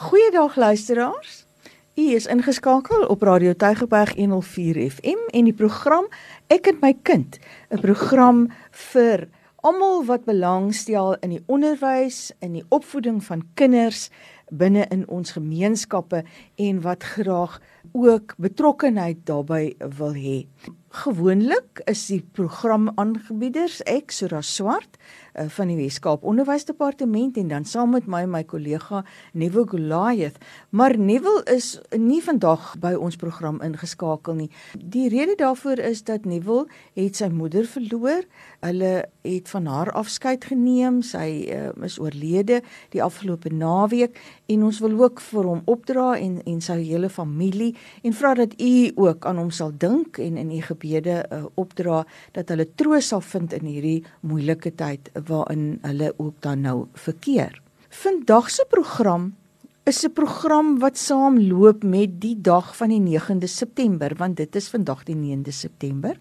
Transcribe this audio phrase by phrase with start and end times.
[0.00, 1.46] Goeiedag luisteraars.
[1.94, 6.06] U is ingeskakel op Radio Tygerberg 104 FM en die program
[6.48, 7.36] Ek en my kind,
[7.68, 14.08] 'n program vir almal wat belangstel in die onderwys, in die opvoeding van kinders
[14.48, 16.24] binne in ons gemeenskappe
[16.56, 17.60] en wat graag
[17.92, 20.46] ook betrokkenheid daarbey wil hê.
[20.88, 24.96] Gewoonlik is die program aangebieders ek Sura Swart
[25.34, 30.38] uh, van die Weskaap Onderwysdepartement en dan saam met my my kollega Neville Goliath.
[30.70, 34.50] Maar Neville is nie vandag by ons program ingeskakel nie.
[34.74, 36.66] Die rede daarvoor is dat Neville
[36.98, 38.26] het sy moeder verloor.
[38.60, 41.02] Hulle het van haar afskeid geneem.
[41.02, 42.60] Sy uh, is oorlede
[42.94, 44.18] die afgelope naweek
[44.50, 47.74] en ons wil ook vir hom opdra en en sy hele familie
[48.06, 52.02] en vra dat u ook aan hom sal dink en in u gebede uh, opdra
[52.36, 57.62] dat hulle troos sal vind in hierdie moeilike tyd waarin hulle ook dan nou verkeer.
[57.88, 59.34] Vandag se program
[59.84, 64.68] is 'n program wat saamloop met die dag van die 9de September want dit is
[64.68, 66.16] vandag die 9de September.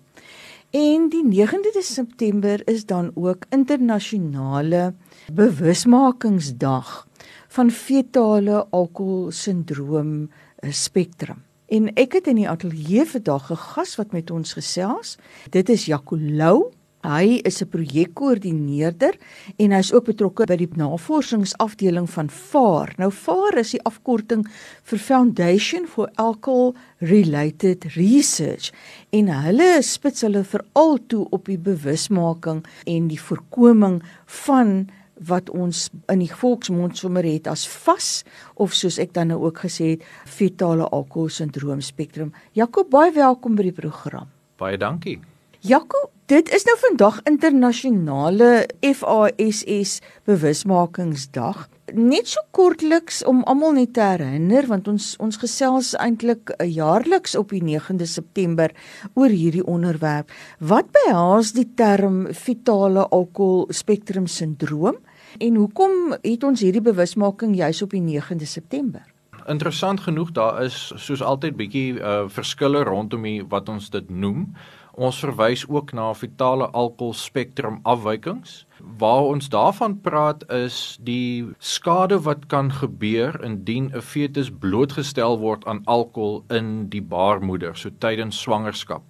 [0.69, 4.93] En die 9de September is dan ook internasionale
[5.33, 7.07] bewusmakingsdag
[7.47, 11.43] van fetale alkoholsindroom eh, spektrum.
[11.69, 15.17] En ek het in die ateljee vandag 'n gas wat met ons gesels.
[15.49, 16.71] Dit is Jaco Lou.
[16.99, 19.15] Hy is 'n projekkoördineerder
[19.57, 22.93] en hy's ook betrokke by die navorsingsafdeling van FAR.
[22.97, 24.45] Nou FAR is die afkorting
[24.83, 28.73] vir Foundation for Alcohol Related Research
[29.11, 34.89] en hulle spits hulle veral toe op die bewusmaking en die voorkoming van
[35.19, 38.23] wat ons in die volksmond sommer het as vas
[38.55, 42.33] of soos ek dan nou ook gesê het fetale alkoholsindroom spektrum.
[42.51, 44.27] Jakob baie welkom by die program.
[44.57, 45.19] Baie dankie.
[45.59, 51.65] Jakob, dit is nou vandag internasionale FASS bewusmakingsdag.
[51.91, 57.35] Net so kortliks om almal net te herinner want ons ons gesels eintlik 'n jaarliks
[57.35, 58.71] op die 9de September
[59.19, 60.31] oor hierdie onderwerp.
[60.59, 64.95] Wat behels die term fetale alkohol spektrum sindroom?
[65.39, 69.03] En hoekom het ons hierdie bewusmaking juis op die 9de September?
[69.47, 74.55] Interessant genoeg daar is soos altyd bietjie uh, verskille rondom die, wat ons dit noem.
[74.99, 78.65] Ons verwys ook na vitale alkohol spektrum afwykings.
[78.99, 85.63] Waar ons daarvan praat is die skade wat kan gebeur indien 'n fetus blootgestel word
[85.65, 89.03] aan alkohol in die baarmoeder, so tydens swangerskap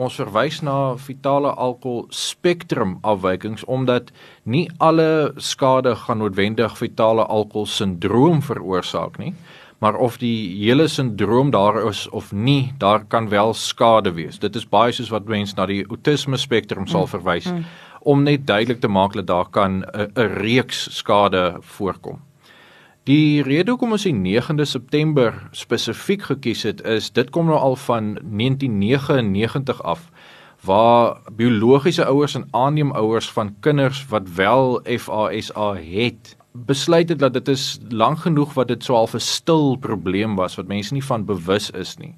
[0.00, 4.12] ons verwys na vitale alkohol spektrum afwykings omdat
[4.44, 9.34] nie alle skade gaan noodwendig vitale alkohol sindroom veroorsaak nie
[9.80, 14.56] maar of die hele sindroom daar is of nie daar kan wel skade wees dit
[14.56, 17.64] is baie soos wat mense na die autisme spektrum sal mm, verwys mm.
[18.00, 22.20] om net duidelik te maak dat daar kan 'n reeks skade voorkom
[23.08, 27.76] Die rede hoekom ons die 9de September spesifiek gekies het is dit kom nou al
[27.76, 30.10] van 1999 af
[30.68, 37.48] waar biologiese ouers en aanneemouers van kinders wat wel FASA het besluit het dat dit
[37.48, 41.24] is lank genoeg wat dit so half 'n stil probleem was wat mense nie van
[41.24, 42.14] bewus is nie.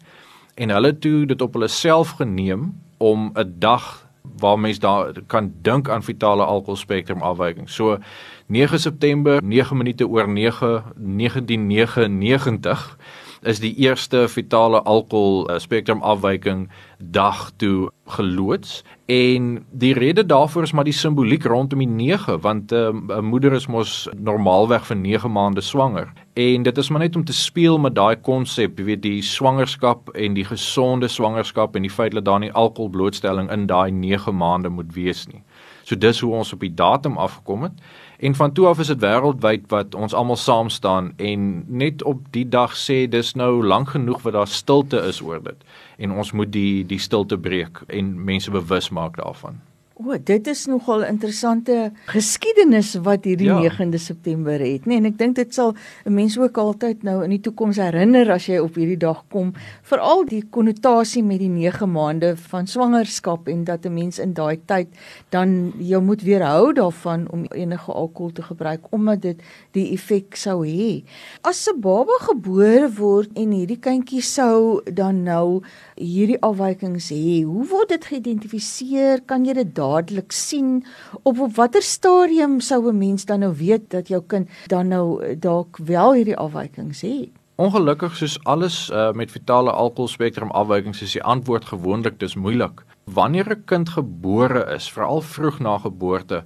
[0.54, 5.52] En hulle toe dit op hulle self geneem om 'n dag waar mense daar kan
[5.62, 7.70] dink aan vitale alkoholspektrum afwyking.
[7.70, 7.98] So
[8.46, 12.98] 9 September 9 minute oor 9 1999
[13.42, 18.82] is die eerste vitale alkohol uh, spektrum afwyking dag toe geloods.
[19.10, 23.52] En die rede daarvoor is maar die simboliek rondom die 9 want 'n uh, moeder
[23.52, 26.12] is mos normaalweg vir 9 maande swanger.
[26.32, 30.08] En dit is maar net om te speel met daai konsep jy weet die swangerskap
[30.08, 34.68] en die gesonde swangerskap en die feit dat daar nie alkoholblootstelling in daai 9 maande
[34.68, 35.42] moet wees nie.
[35.82, 37.72] So dis hoe ons op die datum afgekom het
[38.22, 42.20] En van toe af is dit wêreldwyd wat ons almal saam staan en net op
[42.30, 45.64] die dag sê dis nou lank genoeg wat daar stilte is oor dit
[45.98, 49.58] en ons moet die die stilte breek en mense bewus maak daarvan.
[50.02, 53.60] O, dit is nogal interessante geskiedenis wat hierdie ja.
[53.70, 54.86] 9de September het?
[54.88, 55.74] Nee, en ek dink dit sal
[56.06, 59.52] 'n mens ook altyd nou in die toekoms herinner as jy op hierdie dag kom,
[59.82, 64.58] veral die konnotasie met die 9 maande van swangerskap en dat 'n mens in daai
[64.66, 64.88] tyd
[65.30, 69.42] dan jou moet weerhou daarvan om enige alkohol te gebruik omdat dit
[69.72, 71.04] die effek sou hê.
[71.42, 75.62] As 'n baba gebore word en hierdie kindjie sou dan nou
[75.94, 79.22] hierdie afwykings hê, hoe word dit geïdentifiseer?
[79.26, 80.84] Kan jy dit dadelik sien
[81.22, 85.22] op op watter stadium sou 'n mens dan nou weet dat jou kind dan nou
[85.22, 87.30] eh, dalk wel hierdie afwykings het?
[87.54, 92.82] Ongelukkig soos alles uh, met vitale alkoholspektrum afwykings is die antwoord gewoonlik dis moeilik.
[93.04, 96.44] Wanneer 'n kind gebore is, veral vroeg na geboorte,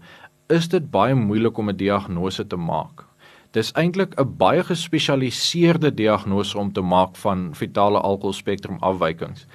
[0.48, 3.04] is dit baie moeilik om 'n diagnose te maak.
[3.50, 9.46] Dis eintlik 'n baie gespesialiseerde diagnose om te maak van fetale alkoholspektrum afwykings.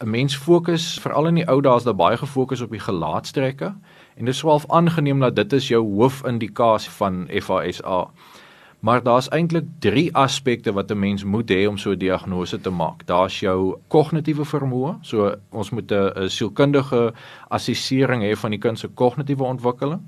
[0.00, 3.74] 'n Mens fokus veral in die ou dae is daar baie gefokus op die gelaatstrekke
[4.16, 8.10] en dit swaalf aangeneem dat dit is jou hoofindikasie van FASA.
[8.80, 12.70] Maar daar's eintlik 3 aspekte wat 'n mens moet hê om so 'n diagnose te
[12.70, 13.06] maak.
[13.06, 17.12] Daar's jou kognitiewe vermoë, so ons moet 'n sielkundige
[17.48, 20.00] assessering hê van die kind se kognitiewe ontwikkeling.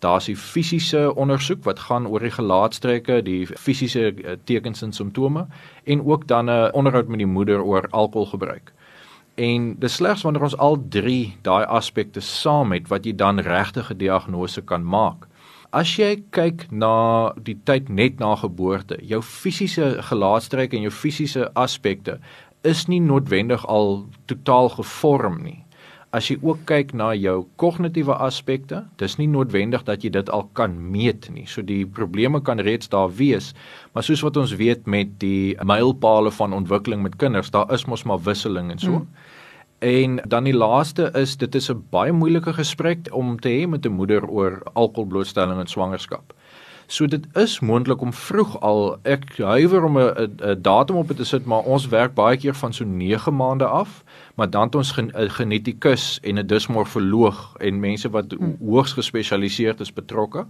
[0.00, 5.46] Daar's die fisiese ondersoek wat gaan oor die gelaatstrekke, die fisiese eh, tekens en simptome
[5.84, 8.72] en ook dan 'n onderhoud met die moeder oor alkoholgebruik.
[9.42, 13.90] En dis slegs wanneer ons al 3 daai aspekte saam het wat jy dan regtig
[13.90, 15.26] 'n diagnose kan maak
[15.72, 21.48] as jy kyk na die tyd net na geboorte, jou fisiese gelaatstrekke en jou fisiese
[21.56, 22.18] aspekte
[22.68, 25.58] is nie noodwendig al totaal gevorm nie.
[26.12, 30.44] As jy ook kyk na jou kognitiewe aspekte, dis nie noodwendig dat jy dit al
[30.58, 31.46] kan meet nie.
[31.48, 33.54] So die probleme kan reeds daar wees,
[33.96, 38.04] maar soos wat ons weet met die mylpale van ontwikkeling met kinders, daar is mos
[38.04, 39.00] maar wisseling en so.
[39.00, 39.08] Hmm.
[39.82, 43.86] En dan die laaste is dit is 'n baie moeilike gesprek om te hê met
[43.86, 46.34] 'n moeder oor alkoholblootstelling in swangerskap.
[46.86, 51.44] So dit is moontlik om vroeg al ek huiwer om 'n datum op te sit,
[51.44, 54.94] maar ons werk baie keer van so 9 maande af, maar dan het ons 'n
[54.94, 58.56] gen, genetikus en 'n dismorfoloog en mense wat hmm.
[58.60, 60.46] hoogs gespesialiseerd is betrokke.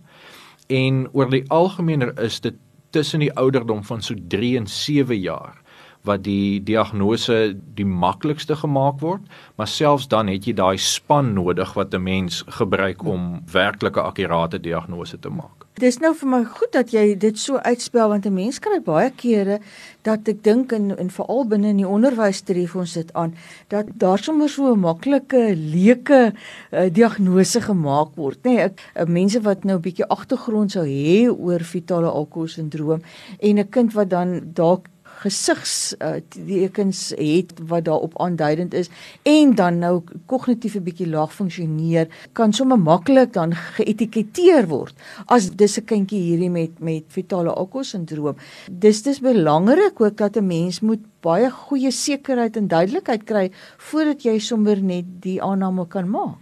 [0.67, 2.55] En oor die algemeener is dit
[2.91, 5.62] tussen die ouderdom van so 3 en 7 jaar
[6.03, 9.23] wat die diagnose die maklikste gemaak word,
[9.57, 14.61] maar selfs dan het jy daai span nodig wat 'n mens gebruik om werklike akkurate
[14.61, 15.63] diagnose te maak.
[15.73, 18.81] Dit is nou vir my goed dat jy dit so uitspel want 'n mens kry
[18.85, 19.61] baie kere
[20.03, 23.35] dat ek dink in en veral binne in die onderwys tref ons dit aan
[23.69, 26.33] dat daar sommer so 'n maklike leuke
[26.73, 30.85] uh, diagnose gemaak word nê nee, ek uh, mense wat nou 'n bietjie agtergrond sou
[30.85, 33.01] hê oor fetale alkoholsindroom
[33.41, 34.89] en 'n kind wat dan dalk
[35.23, 38.91] gesigs uh, tekens het wat daarop aanduidend is
[39.29, 44.95] en dan nou kognitief 'n bietjie laag funksioneer kan sommer maklik dan geetiketeer word
[45.27, 48.37] as dis 'n kindjie hierdie met met fetale alkoholsindroom.
[48.71, 54.23] Dis dis belangrik ook dat 'n mens moet baie goeie sekerheid en duidelikheid kry voordat
[54.23, 56.39] jy sommer net die aanname kan maak.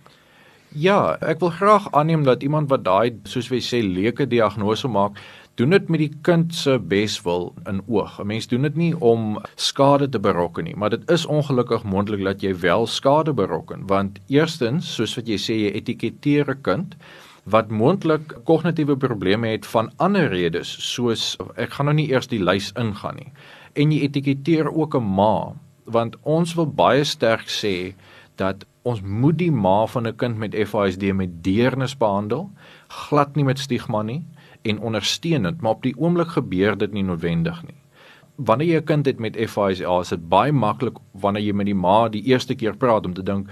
[0.71, 5.17] Ja, ek wil graag aanneem dat iemand wat daai soos jy sê leuke diagnose maak,
[5.61, 8.19] doen dit met die kind se beswil in oog.
[8.21, 12.25] 'n Mens doen dit nie om skade te berokken nie, maar dit is ongelukkig moontlik
[12.25, 16.97] dat jy wel skade berokken, want eerstens, soos wat jy sê, jy etiketeer 'n kind
[17.45, 22.45] wat moontlik kognitiewe probleme het van ander redes, soos ek gaan nou nie eers die
[22.45, 23.33] lys ingaan nie.
[23.75, 25.53] En jy etiketeer ook 'n ma,
[25.85, 27.95] want ons wil baie sterk sê
[28.37, 32.51] dat ons moet die ma van 'n kind met FASD met deernis behandel,
[32.89, 34.25] glad nie met stigma nie
[34.63, 37.77] en ondersteunend, maar op die oomblik gebeur dit nie noodwendig nie.
[38.37, 41.75] Wanneer jy 'n kind het met FISA, is dit baie maklik wanneer jy met die
[41.75, 43.49] ma die eerste keer praat om te dink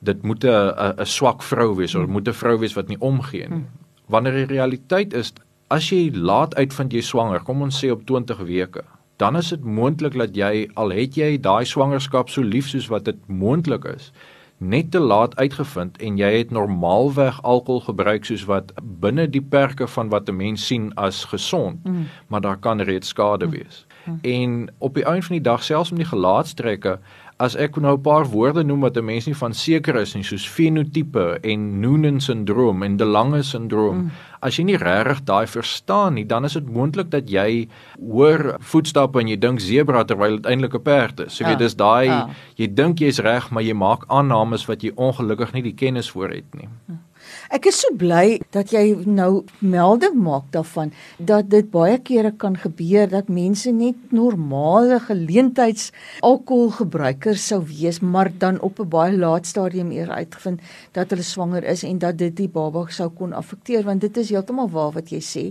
[0.00, 3.48] dit moet 'n 'n swak vrou wees of moet 'n vrou wees wat nie omgee
[3.48, 3.64] nie.
[4.08, 5.32] Wanneer die realiteit is
[5.68, 8.82] as jy laat uitvind jy swanger, kom ons sê op 20 weke,
[9.16, 13.04] dan is dit moontlik dat jy al het jy daai swangerskap so lief soos wat
[13.04, 14.12] dit moontlik is,
[14.60, 19.88] net te laat uitgevind en jy het normaalweg alkohol gebruik soos wat binne die perke
[19.88, 22.06] van wat 'n mens sien as gesond, mm.
[22.28, 23.50] maar daar kan reeds skade mm.
[23.50, 23.86] wees.
[24.04, 24.18] Mm.
[24.22, 26.98] En op die einde van die dag selfs met die gelaatstrekke
[27.40, 30.22] as ek nou 'n paar woorde noem wat 'n mens nie van seker is nie
[30.22, 34.10] soos fenotipe en Noonan sindroom en De Lange sindroom mm.
[34.42, 37.68] as jy nie regtig daai verstaan nie dan is dit moontlik dat jy
[37.98, 41.48] hoor voetstappe en jy dink sebra terwyl dit eintlik 'n perd is jy ja.
[41.48, 42.28] weet dis daai ja.
[42.56, 46.28] jy dink jy's reg maar jy maak aannames wat jy ongelukkig nie die kennis voor
[46.28, 47.09] het nie mm.
[47.50, 52.56] Ek is so bly dat jy nou melding maak daarvan dat dit baie kere kan
[52.56, 55.90] gebeur dat mense net normale geleentheids
[56.26, 60.60] alkoholgebruikers sou wees, maar dan op 'n baie laat stadium eers uitgevind
[60.92, 64.30] dat hulle swanger is en dat dit die baba sou kon affekteer want dit is
[64.30, 65.44] heeltemal waar wat jy sê.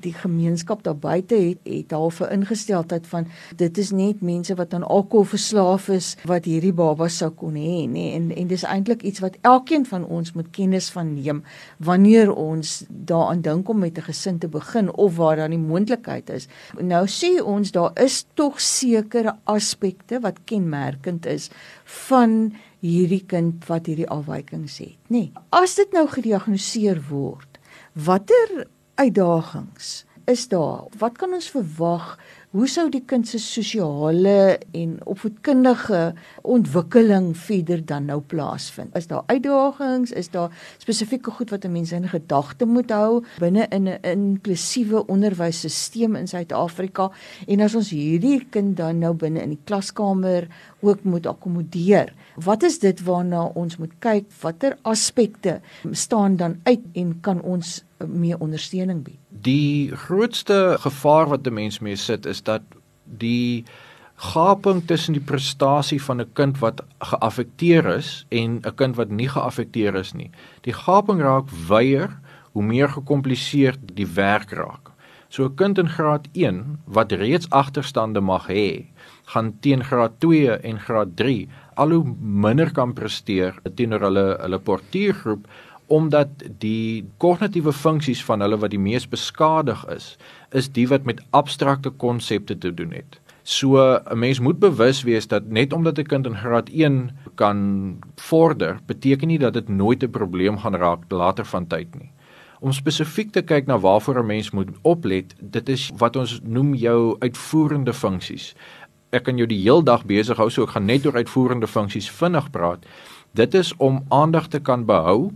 [0.00, 3.26] Die gemeenskap daar buite het het halfe ingesteldheid van
[3.56, 7.86] dit is net mense wat aan alkohol verslaaf is wat hierdie baba sou kon hê,
[7.88, 8.12] nê?
[8.16, 11.42] En en dis eintlik iets wat elkeen van ons moet kennis van neem
[11.78, 16.30] wanneer ons daaraan dink om met 'n gesin te begin of waar daar nie moontlikheid
[16.30, 16.48] is.
[16.80, 21.50] Nou sê ons daar is tog sekere aspekte wat kenmerkend is
[21.84, 25.18] van hierdie kind wat hierdie afwykings het, nê.
[25.18, 25.32] Nee.
[25.50, 27.58] As dit nou gediagnoseer word,
[27.92, 30.86] watter uitdagings is daar?
[30.98, 32.18] Wat kan ons verwag?
[32.52, 36.00] Hoe sou die kind se sosiale en opvoedkundige
[36.44, 38.92] ontwikkeling verder dan nou plaasvind?
[38.98, 40.12] Is daar uitdagings?
[40.12, 45.06] Is daar spesifieke goed wat 'n mens in gedagte moet hou binne in 'n inklusiewe
[45.06, 47.10] onderwysstelsel in Suid-Afrika?
[47.46, 50.48] En as ons hierdie kind dan nou binne in die klaskamer
[50.80, 54.24] ook moet akkommodeer, wat is dit waarna ons moet kyk?
[54.40, 59.21] Watter aspekte staan dan uit en kan ons meer ondersteuning bied?
[59.42, 62.62] Die grootste gevaar wat 'n mens mee sit is dat
[63.04, 63.64] die
[64.16, 69.28] gaping tussen die prestasie van 'n kind wat geaffekteer is en 'n kind wat nie
[69.28, 70.30] geaffekteer is nie.
[70.60, 72.18] Die gaping raak wyer
[72.52, 74.90] hoe meer gekompliseerd die werk raak.
[75.28, 78.86] So 'n kind in graad 1 wat reeds agterstande mag hê,
[79.24, 84.58] gaan teen graad 2 en graad 3 al hoe minder kan presteer teenoor hulle hulle
[84.58, 85.46] portuïergroep
[85.92, 86.28] omdat
[86.62, 90.14] die kognitiewe funksies van hulle wat die mees beskadig is,
[90.56, 93.18] is die wat met abstrakte konsepte te doen het.
[93.42, 97.98] So 'n mens moet bewus wees dat net omdat 'n kind in graad 1 kan
[98.16, 102.10] vorder, beteken nie dat dit nooit 'n probleem gaan raak later van tyd nie.
[102.60, 106.74] Om spesifiek te kyk na waarvoor 'n mens moet oplet, dit is wat ons noem
[106.74, 108.54] jou uitvoerende funksies.
[109.10, 112.10] Ek kan jou die heel dag besig hou, so ek gaan net oor uitvoerende funksies
[112.10, 112.86] vinnig praat.
[113.34, 115.32] Dit is om aandag te kan behou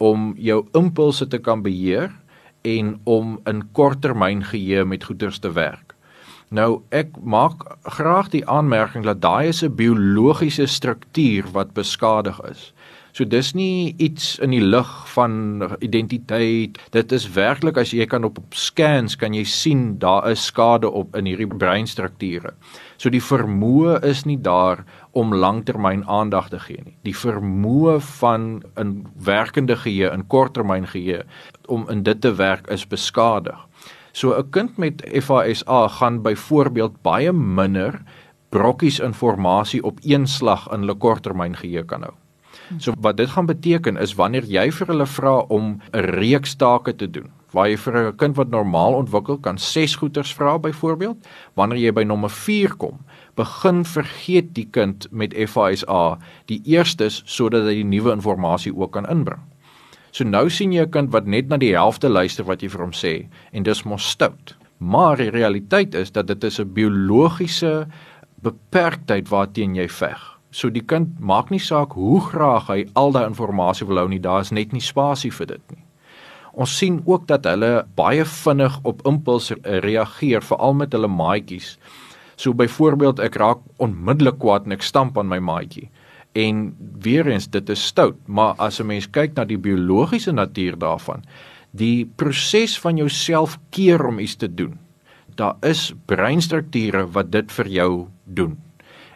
[0.00, 2.10] om jou impulse te kan beheer
[2.64, 5.94] en om in korttermyn geheue met goeders te werk.
[6.50, 7.62] Nou ek maak
[7.96, 12.72] graag die aanmerking dat daai is 'n biologiese struktuur wat beskadig is.
[13.12, 16.78] So dis nie iets in die lig van identiteit.
[16.94, 20.90] Dit is werklik as jy kan op, op scans kan jy sien daar is skade
[20.90, 22.54] op in hierdie breinstrukture.
[22.96, 26.96] So die vermoë is nie daar om langtermyn aandag te gee nie.
[27.02, 31.24] Die vermoë van 'n werkende geheue, 'n korttermyn geheue
[31.66, 33.58] om in dit te werk is beskadig.
[34.12, 38.02] So 'n kind met FASA gaan byvoorbeeld baie minder
[38.48, 42.14] brokkies inligting op een slag in hulle korttermyn geheue kan hou.
[42.78, 46.94] So wat dit gaan beteken is wanneer jy vir hulle vra om 'n reeks take
[46.94, 51.16] te doen, waar jy vir 'n kind wat normaal ontwikkel kan 6 goeters vra byvoorbeeld,
[51.54, 52.98] wanneer jy by nommer 4 kom,
[53.40, 56.18] begin vergeet die kind met FASA
[56.52, 59.42] die eerstes sodat hy die nuwe inligting ook kan inbring.
[60.12, 62.80] So nou sien jy 'n kind wat net na die helfte luister wat jy vir
[62.80, 64.56] hom sê en dis mos stout.
[64.78, 67.86] Maar die realiteit is dat dit is 'n biologiese
[68.42, 70.18] beperktheid waarteen jy veg.
[70.50, 74.18] So die kind maak nie saak hoe graag hy al daai inligting wil hou nie,
[74.18, 75.84] daar is net nie spasie vir dit nie.
[76.52, 81.78] Ons sien ook dat hulle baie vinnig op impuls reageer, veral met hulle maatjies.
[82.40, 85.90] So byvoorbeeld ek raak onmiddellik kwaad en ek stamp aan my maatjie.
[86.32, 86.70] En
[87.04, 91.24] weer eens dit is stout, maar as 'n mens kyk na die biologiese natuur daarvan,
[91.70, 94.78] die proses van jouself keer om iets te doen.
[95.34, 98.58] Daar is breinstrukture wat dit vir jou doen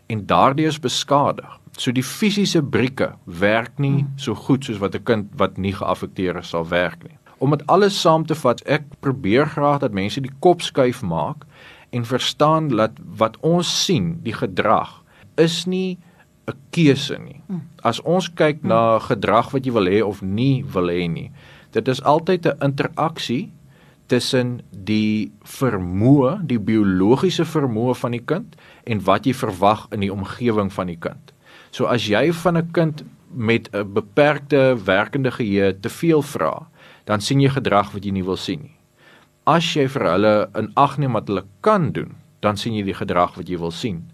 [0.06, 1.60] en daardie is beskadig.
[1.78, 6.36] So die fisiese brieke werk nie so goed soos wat 'n kind wat nie geaffekteer
[6.36, 7.18] is sal werk nie.
[7.38, 11.44] Om dit alles saam te vat, ek probeer graag dat mense die kop skuif maak
[11.94, 15.02] en verstaan dat wat ons sien, die gedrag
[15.40, 15.98] is nie
[16.46, 17.40] 'n keuse nie.
[17.82, 21.30] As ons kyk na gedrag wat jy wil hê of nie wil hê nie,
[21.72, 23.52] dit is altyd 'n interaksie
[24.06, 30.12] tussen die vermoë, die biologiese vermoë van die kind en wat jy verwag in die
[30.12, 31.32] omgewing van die kind.
[31.70, 36.68] So as jy van 'n kind met 'n beperkte werkende geheue te veel vra,
[37.04, 38.76] dan sien jy gedrag wat jy nie wil sien nie.
[39.44, 42.96] As jy vir hulle in ag neem wat hulle kan doen, dan sien jy die
[42.96, 44.06] gedrag wat jy wil sien.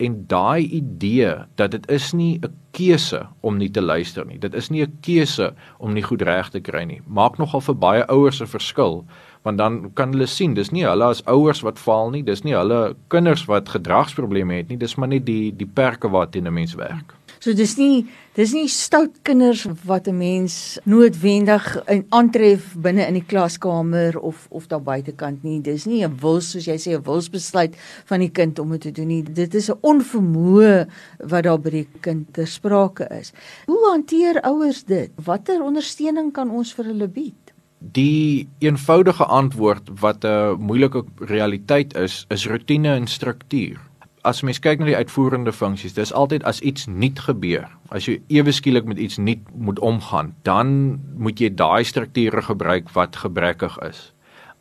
[0.00, 4.38] En daai idee dat dit is nie 'n keuse om nie te luister nie.
[4.38, 7.00] Dit is nie 'n keuse om nie goed reg te kry nie.
[7.06, 9.04] Maak nogal vir baie ouers 'n verskil
[9.44, 12.54] want dan kan hulle sien dis nie hulle as ouers wat faal nie, dis nie
[12.54, 16.74] hulle kinders wat gedragsprobleme het nie, dis maar net die die perke waarteen 'n mens
[16.74, 17.14] werk.
[17.44, 18.06] So dis nie
[18.38, 21.64] dis nie stout kinders wat 'n mens noodwendig
[22.08, 25.60] aantref binne in die klaskamer of of daar buitekant nie.
[25.60, 28.92] Dis nie 'n wils soos jy sê 'n wilsbesluit van die kind om dit te
[28.92, 29.22] doen nie.
[29.22, 33.32] Dit is 'n onvermoë wat daar by die kind ter sprake is.
[33.66, 35.10] Hoe hanteer ouers dit?
[35.16, 37.52] Watter ondersteuning kan ons vir hulle bied?
[37.78, 43.78] Die eenvoudige antwoord wat 'n moeilike realiteit is, is rotine en struktuur.
[44.24, 47.66] As mens kyk na die uitvoerende funksies, dis altyd as iets nuut gebeur.
[47.92, 52.88] As jy ewe skielik met iets nuut moet omgaan, dan moet jy daai strukture gebruik
[52.96, 54.14] wat gebrekkig is.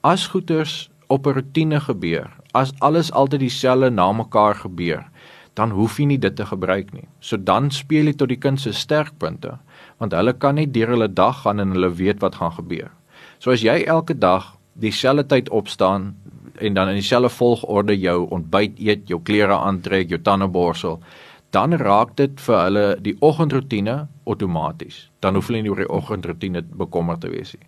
[0.03, 5.07] As goeders op 'n rotine gebeur, as alles altyd dieselfde na mekaar gebeur,
[5.53, 7.07] dan hoef jy nie dit te gebruik nie.
[7.19, 9.59] So dan speel jy tot die kind se sterkpunte,
[9.97, 12.91] want hulle kan net deur hulle dag gaan en hulle weet wat gaan gebeur.
[13.39, 16.15] So as jy elke dag dieselfde tyd opstaan
[16.63, 20.99] en dan in dieselfde volgorde jou ontbyt eet, jou klere aantrek, jou tande borsel,
[21.53, 25.09] dan raak dit vir hulle die oggendroetine outomaties.
[25.21, 27.67] Dan hoef hulle nie oor die oggendroetine bekommerd te wees nie.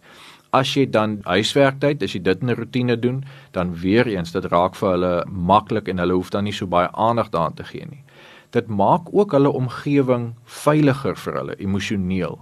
[0.56, 4.46] As jy dan huiswerktyd, as jy dit in 'n roetine doen, dan weer eens dit
[4.46, 7.86] raak vir hulle maklik en hulle hoef dan nie so baie aandag daaraan te gee
[7.86, 8.04] nie.
[8.52, 12.40] Dit maak ook hulle omgewing veiliger vir hulle emosioneel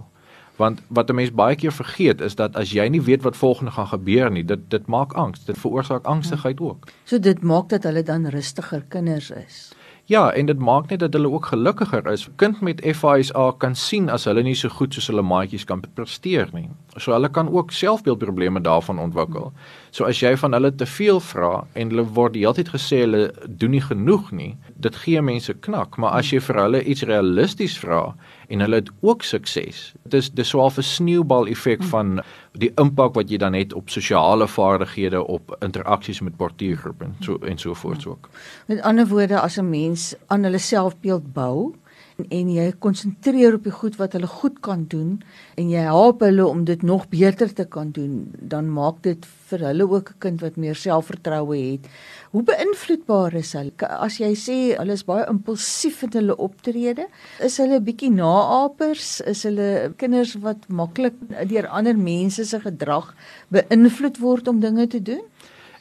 [0.56, 3.70] want wat 'n mens baie keer vergeet is dat as jy nie weet wat volgende
[3.70, 6.88] gaan gebeur nie, dit dit maak angs, dit veroorsaak angstigheid ook.
[7.04, 9.74] So dit maak dat hulle dan rustiger kinders is.
[10.06, 12.26] Ja, en dit maak net dat hulle ook gelukkiger is.
[12.36, 16.50] Kind met FISA kan sien as hulle nie so goed soos hulle maatjies kan presteer
[16.52, 16.68] nie.
[16.98, 19.48] So hulle kan ook selfbeeldprobleme daarvan ontwikkel.
[19.90, 23.00] So as jy van hulle te veel vra en hulle word die hele tyd gesê
[23.06, 27.08] hulle doen nie genoeg nie, dit gee mense knak, maar as jy vir hulle iets
[27.08, 28.02] realisties vra
[28.48, 29.94] en hulle het ook sukses.
[30.02, 31.88] Dit is dis swaar 'n sneeubal effek hm.
[31.88, 32.22] van
[32.52, 37.38] die impak wat jy dan het op sosiale vaardighede, op interaksies met portuïergroepe en so
[37.42, 38.28] en so voort ook.
[38.66, 41.74] Met ander woorde as 'n mens aan hulle selfbeeld bou,
[42.22, 45.16] en jy konsentreer op die goed wat hulle goed kan doen
[45.58, 49.64] en jy help hulle om dit nog beter te kan doen, dan maak dit vir
[49.68, 51.88] hulle ook 'n kind wat meer selfvertroue het.
[52.30, 53.72] Hoe beïnvloedbaar is hulle?
[53.78, 57.06] As jy sê hulle is baie impulsief in hulle optrede,
[57.40, 61.14] is hulle bietjie naapers, is hulle kinders wat maklik
[61.48, 63.14] deur ander mense se gedrag
[63.50, 65.22] beïnvloed word om dinge te doen?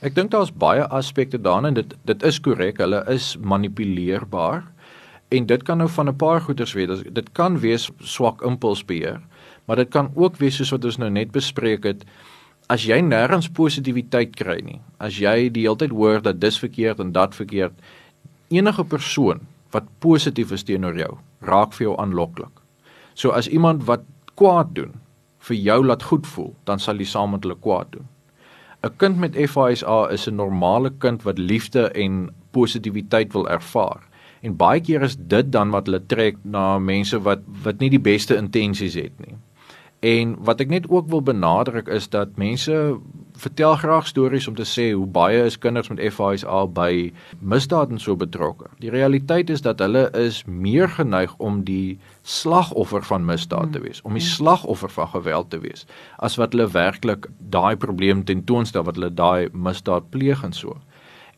[0.02, 4.73] Ek dink daar's baie aspekte daarin en dit dit is korrek, hulle is manipuleerbaar
[5.34, 7.04] en dit kan nou van 'n paar goeters wees.
[7.12, 9.22] Dit kan wees swak impulsbeheer,
[9.66, 12.06] maar dit kan ook wees soos wat ons nou net bespreek het,
[12.70, 14.80] as jy nêrens positiwiteit kry nie.
[15.00, 17.74] As jy die hele tyd hoor dat dis verkeerd en dat verkeerd,
[18.50, 19.40] enige persoon
[19.72, 22.62] wat positief is teenoor jou, raak vir jou aanloklik.
[23.13, 24.94] So as iemand wat kwaad doen
[25.40, 28.08] vir jou laat goed voel, dan sal jy saam met hulle kwaad doen.
[28.84, 34.02] 'n Kind met FISA is 'n normale kind wat liefde en positiwiteit wil ervaar.
[34.43, 38.03] En baie keer is dit dan wat hulle trek na mense wat wat nie die
[38.12, 39.38] beste intensies het nie.
[40.03, 42.75] En wat ek net ook wil benadruk is dat mense
[43.39, 48.01] vertel graag stories om te sê hoe baie is kinders met FISA by misdaad en
[48.03, 48.67] so betrokke.
[48.83, 54.03] Die realiteit is dat hulle is meer geneig om die slagoffer van misdaad te wees,
[54.03, 55.88] om die slagoffer van geweld te wees,
[56.19, 60.75] as wat hulle werklik daai probleem tentoonstel wat hulle daai misdaad pleeg en so.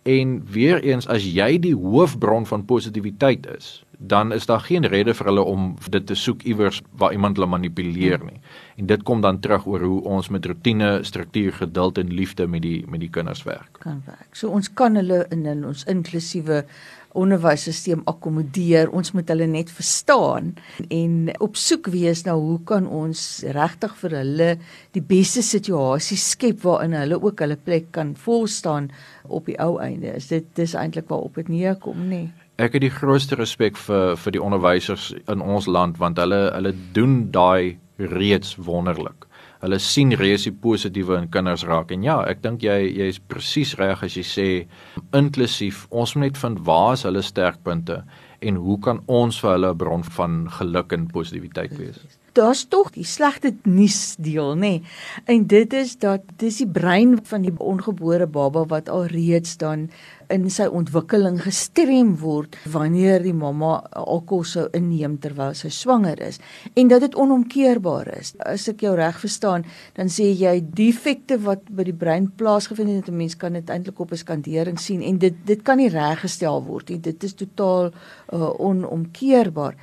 [0.05, 5.13] En weer eens as jy die hoofbron van positiwiteit is, dan is daar geen rede
[5.13, 8.41] vir hulle om dit te soek iewers waar iemand hulle manipuleer nie.
[8.75, 12.61] En dit kom dan terug oor hoe ons met rotine, struktuur, geduld en liefde met
[12.61, 13.79] die met die kinders werk.
[13.79, 14.35] Kan werk.
[14.35, 16.65] So ons kan hulle in, in ons inklusiewe
[17.15, 18.91] onderwysstelsel akkommodeer.
[18.91, 20.53] Ons moet hulle net verstaan
[20.89, 24.49] en op soek wees na hoe kan ons regtig vir hulle
[24.97, 28.91] die beste situasie skep waarin hulle ook hulle plek kan volstaan
[29.27, 30.15] op die ou einde.
[30.15, 32.25] Is dit dis eintlik waarop dit neerkom, nê?
[32.25, 32.44] Nee?
[32.55, 36.71] Ek het die grootste respek vir vir die onderwysers in ons land want hulle hulle
[36.95, 39.25] doen daai reeds wonderlik.
[39.59, 41.91] Hulle sien reeds die positiewe in kinders raak.
[41.91, 44.47] En ja, ek dink jy jy is presies reg as jy sê
[45.11, 48.05] inklusief ons moet net vind waar is hulle sterkpunte
[48.39, 51.99] en hoe kan ons vir hulle 'n bron van geluk en positiwiteit wees?
[52.35, 54.59] Daar's tog die slegte nuus deel, nê.
[54.59, 54.81] Nee.
[55.31, 59.87] En dit is dat dis die brein van die ongebore baba wat al reeds dan
[60.33, 66.39] in sy ontwikkeling gestrem word wanneer die mamma alkohol sou inneem terwyl sy swanger is
[66.73, 68.33] en dat dit onomkeerbaar is.
[68.43, 69.63] As ek jou reg verstaan,
[69.95, 73.99] dan sê jy defekte wat by die brein plaasgevind het, 'n mens kan dit eintlik
[73.99, 76.99] op 'n skandering sien en dit dit kan nie reggestel word nie.
[76.99, 77.91] Dit is totaal
[78.33, 79.75] uh, onomkeerbaar.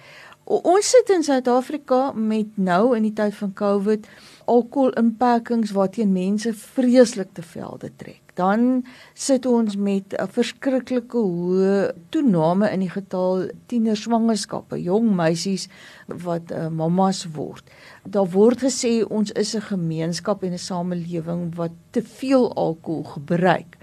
[0.53, 4.09] Ons sit in Suid-Afrika met nou in die tyd van COVID
[4.53, 12.71] alkoholinperkings waarteen mense vreeslik te velde trek dan sit ons met 'n verskriklike hoë toename
[12.71, 15.69] in die getal tienerswangerskappe, jong meisies
[16.07, 17.65] wat uh, mammas word.
[18.09, 23.77] Daar word gesê ons is 'n gemeenskap en 'n samelewing wat te veel alkohol gebruik.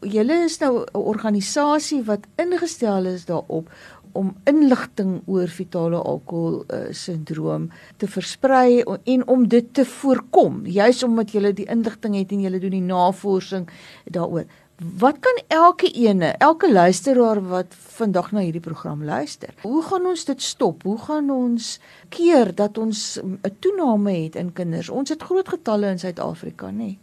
[0.00, 3.68] Julle is nou 'n organisasie wat ingestel is daarop
[4.12, 11.02] om inligting oor fetale alkohol uh, sindroom te versprei en om dit te voorkom juis
[11.06, 13.68] omdat jy die inligting het en jy doen die navorsing
[14.04, 14.48] daaroor.
[14.80, 20.24] Wat kan elke ene elke luisteraar wat vandag na hierdie program luister hoe gaan ons
[20.24, 20.82] dit stop?
[20.88, 24.88] Hoe gaan ons keer dat ons 'n toename het in kinders?
[24.88, 26.76] Ons het groot getalle in Suid-Afrika nê?
[26.76, 26.98] nee?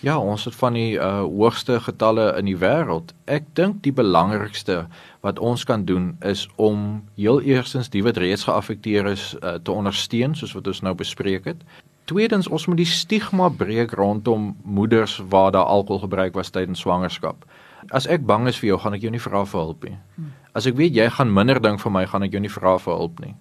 [0.00, 3.10] Ja, ons het van die uh, hoogste getalle in die wêreld.
[3.26, 4.84] Ek dink die belangrikste
[5.26, 9.74] wat ons kan doen is om heel eerstens die wat reeds geaffekteer is uh, te
[9.74, 11.66] ondersteun soos wat ons nou bespreek het
[12.08, 17.44] Tweedens, ons moet die stigma breek rondom moeders waar daar alkohol gebruik was tydens swangerskap.
[17.92, 19.98] As ek bang is vir jou, gaan ek jou nie vra vir hulp nie.
[20.56, 22.96] As ek weet jy gaan minder dink vir my, gaan ek jou nie vra vir
[22.96, 23.34] hulp nie.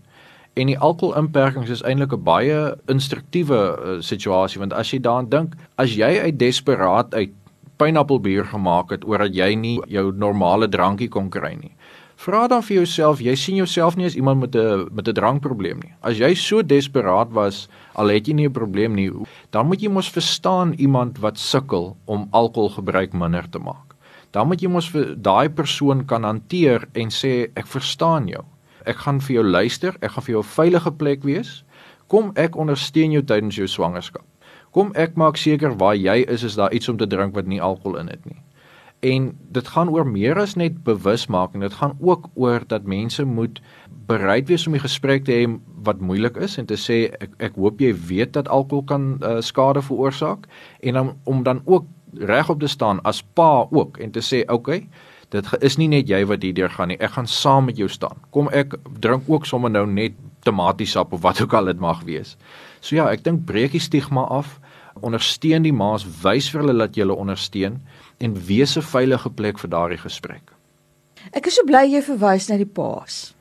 [0.54, 5.56] En die alkoholinperkings is eintlik 'n baie instruktiewe uh, situasie want as jy daaraan dink,
[5.76, 7.32] as jy uit desperaat uit
[7.78, 11.74] pineappelbier gemaak het oor dat jy nie jou normale drankie kon kry nie.
[12.18, 15.80] Vra dan vir jouself, jy sien jouself nie as iemand met 'n met 'n drankprobleem
[15.80, 15.94] nie.
[16.02, 19.12] As jy so desperaat was, al het jy nie 'n probleem nie,
[19.52, 23.94] dan moet jy mos verstaan iemand wat sukkel om alkoholgebruik minder te maak.
[24.32, 28.44] Dan moet jy mos vir daai persoon kan hanteer en sê ek verstaan jou.
[28.88, 31.64] Ek gaan vir jou luister, ek gaan vir jou 'n veilige plek wees.
[32.08, 34.26] Kom ek ondersteun jou tydens jou swangerskap.
[34.72, 37.62] Kom ek maak seker waar jy is is daar iets om te drink wat nie
[37.62, 38.42] alkohol in het nie.
[39.02, 41.62] En dit gaan oor meer as net bewusmaking.
[41.62, 43.62] Dit gaan ook oor dat mense moet
[44.08, 47.60] bereid wees om die gesprek te hê wat moeilik is en te sê ek ek
[47.60, 50.48] hoop jy weet dat alkohol kan uh, skade veroorsaak
[50.80, 51.86] en dan om dan ook
[52.32, 54.88] regop te staan as pa ook en te sê okay
[55.30, 57.00] dit is nie net jy wat hierdeur gaan nie.
[57.04, 58.22] Ek gaan saam met jou staan.
[58.32, 60.16] Kom ek drink ook sommer nou net
[60.48, 62.36] tomatiesap of wat ook al dit mag wees.
[62.80, 64.60] So ja ek dink breek die stigma af.
[65.06, 67.82] Ondersteun die ma's, wys vir hulle dat jy hulle ondersteun
[68.20, 70.54] en wees 'n veilige plek vir daardie gesprek.
[71.34, 73.37] Ek is so bly jy verwys na die paas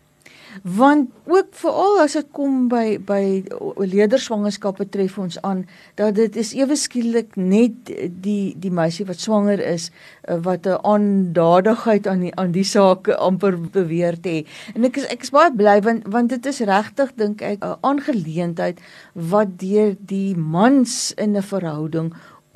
[0.62, 3.42] want ook veral as dit kom by by
[3.82, 5.64] leederswangerskappe tref ons aan
[5.98, 7.90] dat dit is ewe skielik net
[8.22, 9.90] die die meisie wat swanger is
[10.24, 14.46] eh, wat 'n aandadigheid aan die aan die saak amper beweer te hê.
[14.74, 17.76] En ek is ek is baie bly want want dit is regtig dink ek 'n
[17.80, 18.80] aangeleentheid
[19.14, 22.14] wat deur die mans in 'n verhouding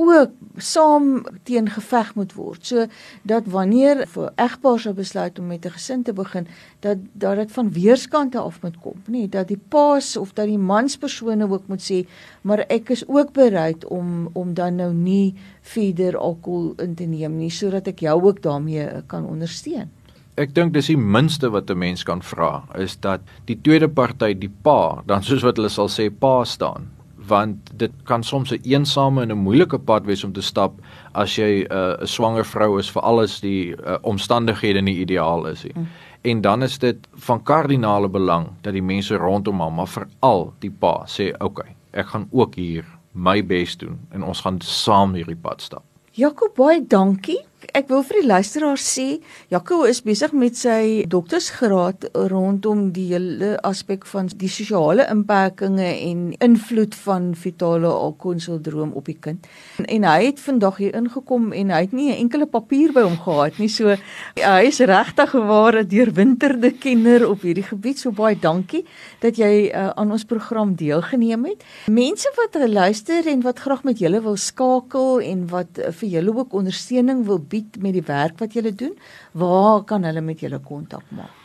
[0.08, 2.66] ook saam teen geveg moet word.
[2.66, 2.86] So
[3.22, 6.46] dat wanneer 'n egpaar sou besluit om met 'n gesin te begin,
[6.80, 10.58] dat dat dit van weerskante af moet kom, nê, dat die paas of dat die
[10.58, 12.08] manspersone ook moet sê,
[12.42, 17.36] maar ek is ook bereid om om dan nou nie verder alkohol in te neem
[17.36, 19.90] nie sodat ek jou ook daarmee kan ondersteun.
[20.34, 24.34] Ek dink dis die minste wat 'n mens kan vra is dat die tweede party,
[24.38, 26.99] die pa, dan soos wat hulle sal sê, pa staan
[27.30, 30.72] want dit kan soms 'n een eensame en 'n moeilike pad wees om te stap
[31.12, 35.46] as jy 'n uh, 'n swanger vrou is vir alles die uh, omstandighede nie ideaal
[35.46, 35.72] is nie.
[35.76, 35.86] Mm.
[36.22, 40.70] En dan is dit van kardinale belang dat die mense rondom hom, maar veral die
[40.70, 45.14] pa sê, "Oké, okay, ek gaan ook hier my bes doen en ons gaan saam
[45.14, 49.06] hierdie pad stap." Jakob, baie dankie ek wil vir die luisteraars sê
[49.52, 56.22] Jaco is besig met sy doktorsgraad rondom die hele aspek van die sosiale beperkings en
[56.40, 59.46] invloed van fetale alkoholsindroom op die kind.
[59.78, 63.02] En, en hy het vandag hier ingekom en hy het nie 'n enkele papier by
[63.02, 63.68] hom gehad nie.
[63.68, 63.96] So
[64.36, 67.98] hy is regtig geware deurwinterde kenner op hierdie gebied.
[67.98, 68.84] So baie dankie
[69.20, 71.64] dat jy uh, aan ons program deelgeneem het.
[71.86, 76.36] Mense wat luister en wat graag met julle wil skakel en wat uh, vir julle
[76.36, 78.96] ook ondersteuning wil bied met die werk wat julle doen,
[79.32, 81.36] waar kan hulle met julle kontak maak?